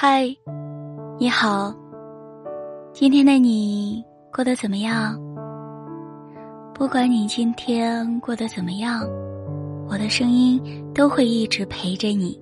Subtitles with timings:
[0.00, 0.32] 嗨，
[1.18, 1.74] 你好。
[2.92, 4.00] 今天的你
[4.32, 5.18] 过得怎么样？
[6.72, 9.00] 不管你今天过得怎么样，
[9.88, 10.62] 我的声音
[10.94, 12.40] 都会一直陪着你。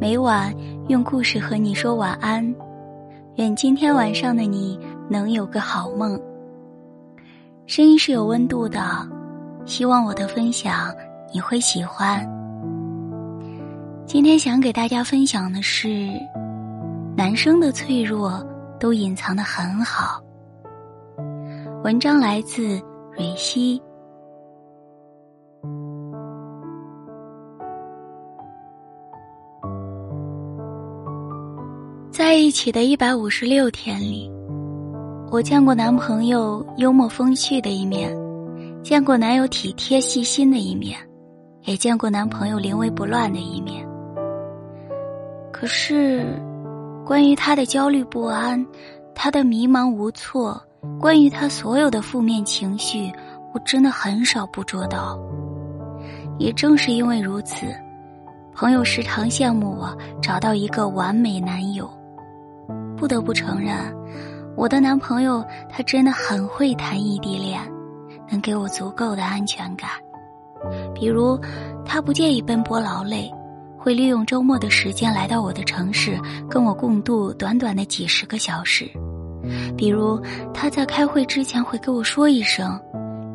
[0.00, 0.52] 每晚
[0.88, 2.44] 用故事和你说晚安，
[3.36, 4.76] 愿今天晚上的你
[5.08, 6.20] 能有个好梦。
[7.66, 9.08] 声音是有温度的，
[9.64, 10.92] 希望我的分享
[11.32, 12.28] 你会喜欢。
[14.12, 16.08] 今天想给大家分享的是。
[17.16, 18.44] 男生的脆弱
[18.80, 20.20] 都隐藏的很好。
[21.84, 22.82] 文章来自
[23.16, 23.80] 蕊希。
[32.10, 34.28] 在一起的一百五十六天里，
[35.30, 38.12] 我见过男朋友幽默风趣的一面，
[38.82, 40.98] 见过男友体贴细心的一面，
[41.62, 43.88] 也见过男朋友临危不乱的一面。
[45.60, 46.24] 可是。
[47.04, 48.64] 关于他的焦虑不安，
[49.16, 50.62] 他的迷茫无措，
[51.00, 53.10] 关于他所有的负面情绪，
[53.52, 55.18] 我真的很少捕捉到。
[56.38, 57.66] 也正是因为如此，
[58.54, 61.90] 朋友时常羡慕我找到一个完美男友。
[62.96, 63.74] 不得不承认，
[64.56, 67.60] 我的男朋友他真的很会谈异地恋，
[68.30, 69.90] 能给我足够的安全感。
[70.94, 71.36] 比如，
[71.84, 73.28] 他不介意奔波劳累。
[73.80, 76.20] 会利用周末的时间来到我的城市，
[76.50, 78.86] 跟我共度短短的几十个小时。
[79.74, 80.20] 比如
[80.52, 82.78] 他在开会之前会跟我说一声，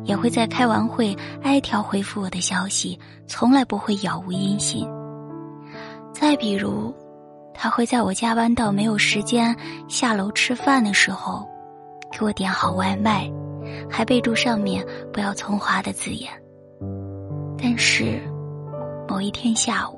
[0.04, 4.88] 也会在开完会挨条回复我的消息，从来不会杳无音信。
[6.12, 6.94] 再比如，
[7.52, 9.54] 他会在我加班到没有时间
[9.88, 11.44] 下楼吃饭的时候，
[12.12, 13.28] 给我点好外卖，
[13.90, 16.30] 还备注上面不要葱花的字眼。
[17.60, 18.22] 但是，
[19.08, 19.95] 某一天下午。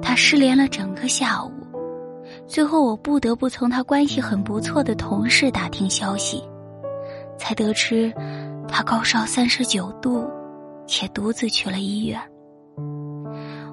[0.00, 1.52] 他失联了整个下午，
[2.46, 6.42] 最后我不得不从他关系很不错的同事打听消息，
[7.38, 8.12] 才得知
[8.66, 10.28] 他高烧三十九度，
[10.86, 12.20] 且独自去了医院。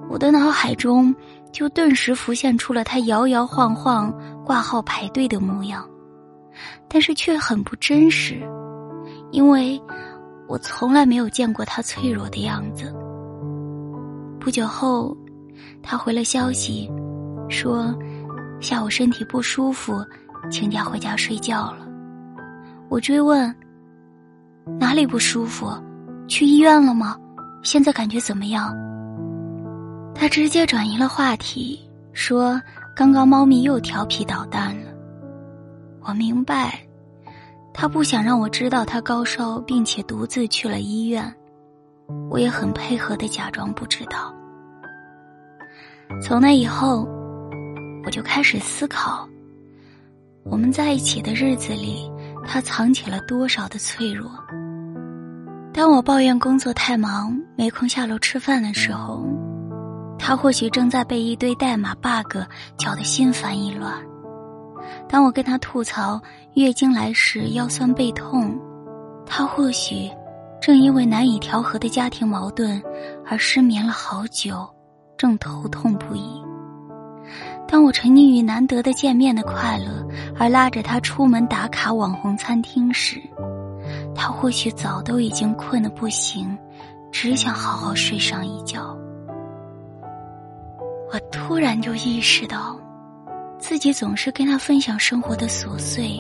[0.10, 1.14] 我的脑海中
[1.52, 4.14] 就顿时浮现出了他摇摇晃晃
[4.46, 5.88] 挂号排队的模样，
[6.88, 8.42] 但是却很不真实，
[9.32, 9.82] 因为
[10.48, 12.94] 我从来没有见过他脆弱的样子。
[14.40, 15.16] 不久后。
[15.86, 16.92] 他回了消息，
[17.48, 17.96] 说
[18.60, 20.04] 下午身体不舒服，
[20.50, 21.88] 请假回家睡觉了。
[22.90, 23.56] 我追问
[24.80, 25.72] 哪里不舒服，
[26.28, 27.16] 去医院了吗？
[27.62, 28.76] 现在感觉怎么样？
[30.16, 31.80] 他直接转移了话题，
[32.14, 32.60] 说
[32.96, 34.92] 刚刚猫咪又调皮捣蛋了。
[36.02, 36.80] 我明白，
[37.74, 41.32] 他不想让我知道他高烧，并且独自去了医院。
[42.30, 44.34] 我也很配合的假装不知道。
[46.22, 47.08] 从那以后，
[48.06, 49.28] 我就开始思考，
[50.44, 52.10] 我们在一起的日子里，
[52.46, 54.32] 他藏起了多少的脆弱。
[55.74, 59.28] 当我抱怨工作太忙，没空下楼吃饭的时候，
[60.18, 62.38] 他或许正在被一堆代码 bug
[62.78, 63.92] 搅得心烦意乱；
[65.10, 66.22] 当我跟他吐槽
[66.54, 68.58] 月经来时腰酸背痛，
[69.26, 70.10] 他或许
[70.62, 72.82] 正因为难以调和的家庭矛盾
[73.26, 74.66] 而失眠了好久。
[75.18, 76.42] 正头痛不已。
[77.68, 80.06] 当我沉溺于难得的见面的快乐，
[80.38, 83.20] 而拉着他出门打卡网红餐厅时，
[84.14, 86.56] 他或许早都已经困得不行，
[87.12, 88.96] 只想好好睡上一觉。
[91.12, 92.80] 我突然就意识到，
[93.58, 96.20] 自己总是跟他分享生活的琐碎，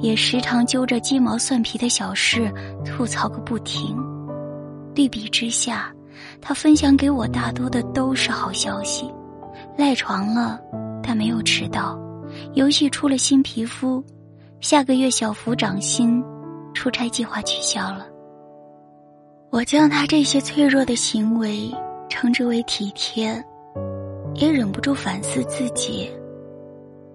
[0.00, 2.52] 也时常揪着鸡毛蒜皮的小事
[2.84, 3.96] 吐槽个不停。
[4.94, 5.92] 对比之下。
[6.40, 9.10] 他分享给我大多的都是好消息，
[9.76, 10.60] 赖床了，
[11.02, 11.98] 但没有迟到；
[12.54, 14.02] 游戏出了新皮肤，
[14.60, 16.22] 下个月小幅涨薪，
[16.74, 18.06] 出差计划取消了。
[19.50, 21.70] 我将他这些脆弱的行为
[22.08, 23.42] 称之为体贴，
[24.34, 26.10] 也忍不住反思自己：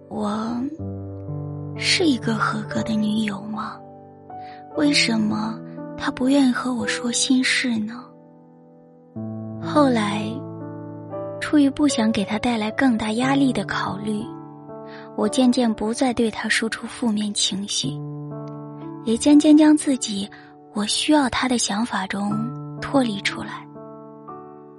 [0.07, 0.55] 我
[1.77, 3.77] 是一个合格的女友吗？
[4.75, 5.59] 为什么
[5.97, 8.03] 他不愿意和我说心事呢？
[9.77, 10.23] 后来，
[11.39, 14.25] 出于不想给他带来更大压力的考虑，
[15.15, 17.89] 我渐渐不再对他输出负面情绪，
[19.05, 20.27] 也渐渐将自己
[20.73, 22.31] 我需要他的想法中
[22.81, 23.63] 脱离出来。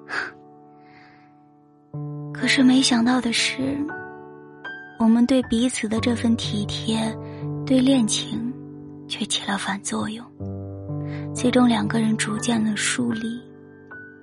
[2.34, 3.78] 可是没想到的是，
[4.98, 6.98] 我们对彼此的这份体贴，
[7.64, 8.52] 对恋情
[9.06, 10.26] 却起了反作用，
[11.32, 13.40] 最终两个人逐渐的疏离。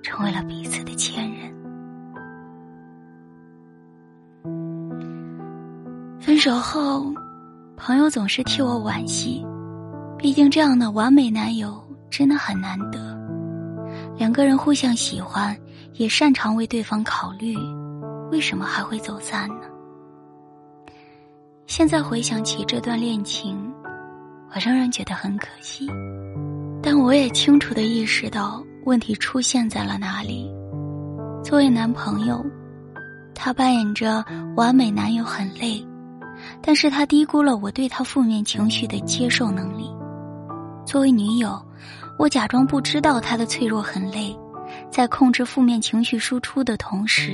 [0.06, 1.52] 成为了彼此的前任。
[6.20, 7.12] 分手后，
[7.76, 9.44] 朋友总是替我惋惜，
[10.16, 13.18] 毕竟这样的完美男友真的很难得。
[14.16, 15.56] 两个人互相喜欢，
[15.94, 17.56] 也擅长为对方考虑，
[18.30, 19.66] 为什么还会走散呢？
[21.66, 23.58] 现在回想起这段恋情，
[24.54, 25.88] 我仍然觉得很可惜，
[26.80, 30.48] 但我也清楚的意识到问题出现在了哪里。
[31.42, 32.44] 作为男朋友，
[33.34, 34.24] 他扮演着
[34.56, 35.84] 完美男友很累，
[36.62, 39.90] 但是他低估了我对他负面情绪的接受能力。
[40.84, 41.60] 作为女友，
[42.16, 44.38] 我假装不知道他的脆弱很累，
[44.88, 47.32] 在控制负面情绪输出的同时，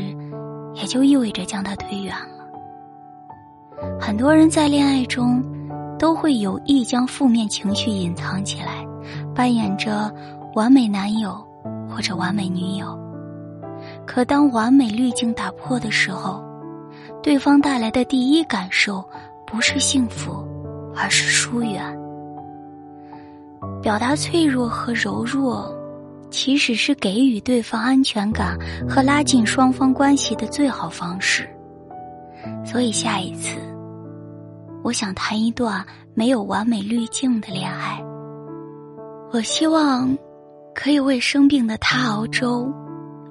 [0.75, 2.47] 也就意味着将他推远了。
[4.01, 5.45] 很多人在恋爱中，
[5.99, 8.87] 都会有意将负面情绪隐藏起来，
[9.35, 10.11] 扮演着
[10.55, 11.35] 完美男友
[11.89, 12.99] 或者完美女友。
[14.07, 16.43] 可当完美滤镜打破的时候，
[17.23, 19.05] 对方带来的第一感受
[19.47, 20.47] 不是幸福，
[20.95, 21.83] 而是疏远。
[23.81, 25.75] 表达脆弱和柔弱，
[26.31, 28.59] 其实是给予对方安全感
[28.89, 31.49] 和拉近双方关系的最好方式。
[32.65, 33.57] 所以下一次，
[34.83, 35.85] 我想谈一段
[36.15, 38.03] 没有完美滤镜的恋爱。
[39.33, 40.17] 我希望
[40.75, 42.73] 可以为生病的他熬粥。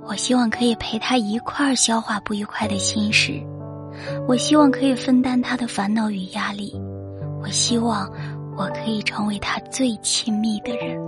[0.03, 3.39] 我希望可以陪他一块儿消化不愉快的心事，
[4.27, 6.73] 我希望可以分担他的烦恼与压力，
[7.41, 8.11] 我希望
[8.57, 10.99] 我可以成为他最亲密的人。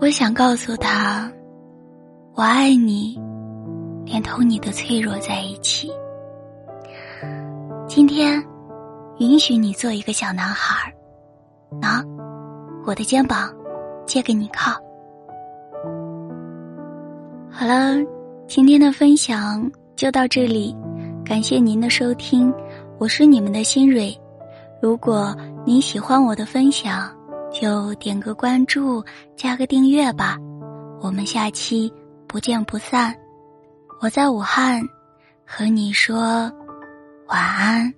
[0.00, 1.30] 我想告诉他，
[2.34, 3.16] 我爱你，
[4.04, 5.88] 连同你的脆弱在一起。
[7.86, 8.44] 今天，
[9.18, 10.92] 允许你做一个小男孩儿，
[11.80, 12.04] 拿
[12.84, 13.48] 我的肩膀，
[14.04, 14.81] 借给你靠。
[17.62, 17.94] 好了，
[18.48, 20.76] 今天的分享就到这里，
[21.24, 22.52] 感谢您的收听，
[22.98, 24.12] 我是你们的新蕊。
[24.82, 25.32] 如果
[25.64, 27.16] 您喜欢我的分享，
[27.52, 29.00] 就点个关注，
[29.36, 30.36] 加个订阅吧。
[31.00, 31.88] 我们下期
[32.26, 33.14] 不见不散。
[34.00, 34.82] 我在武汉，
[35.46, 36.50] 和你说
[37.28, 37.94] 晚安。